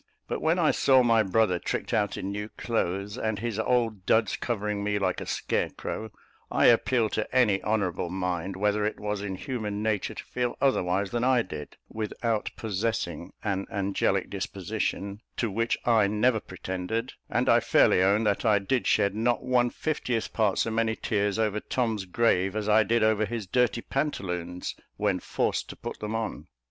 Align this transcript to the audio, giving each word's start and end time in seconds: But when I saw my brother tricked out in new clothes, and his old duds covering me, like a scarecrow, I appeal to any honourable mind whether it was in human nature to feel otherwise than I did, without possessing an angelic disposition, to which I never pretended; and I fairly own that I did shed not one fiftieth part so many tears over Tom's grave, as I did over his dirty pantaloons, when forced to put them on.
But 0.27 0.41
when 0.41 0.57
I 0.57 0.71
saw 0.71 1.03
my 1.03 1.21
brother 1.21 1.59
tricked 1.59 1.93
out 1.93 2.17
in 2.17 2.31
new 2.31 2.49
clothes, 2.57 3.19
and 3.19 3.37
his 3.37 3.59
old 3.59 4.07
duds 4.07 4.35
covering 4.35 4.83
me, 4.83 4.97
like 4.97 5.21
a 5.21 5.27
scarecrow, 5.27 6.09
I 6.49 6.65
appeal 6.65 7.07
to 7.09 7.35
any 7.35 7.61
honourable 7.61 8.09
mind 8.09 8.55
whether 8.55 8.83
it 8.83 8.99
was 8.99 9.21
in 9.21 9.35
human 9.35 9.83
nature 9.83 10.15
to 10.15 10.23
feel 10.23 10.57
otherwise 10.59 11.11
than 11.11 11.23
I 11.23 11.43
did, 11.43 11.77
without 11.87 12.49
possessing 12.55 13.33
an 13.43 13.67
angelic 13.71 14.31
disposition, 14.31 15.21
to 15.37 15.51
which 15.51 15.77
I 15.85 16.07
never 16.07 16.39
pretended; 16.39 17.13
and 17.29 17.47
I 17.47 17.59
fairly 17.59 18.01
own 18.01 18.23
that 18.23 18.43
I 18.43 18.57
did 18.57 18.87
shed 18.87 19.13
not 19.13 19.43
one 19.43 19.69
fiftieth 19.69 20.33
part 20.33 20.57
so 20.57 20.71
many 20.71 20.95
tears 20.95 21.37
over 21.37 21.59
Tom's 21.59 22.05
grave, 22.05 22.55
as 22.55 22.67
I 22.67 22.81
did 22.81 23.03
over 23.03 23.23
his 23.27 23.45
dirty 23.45 23.81
pantaloons, 23.83 24.73
when 24.97 25.19
forced 25.19 25.69
to 25.69 25.75
put 25.75 25.99
them 25.99 26.15
on. 26.15 26.47